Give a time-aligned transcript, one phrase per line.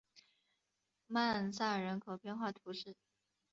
[1.05, 2.95] 曼萨人口变化图示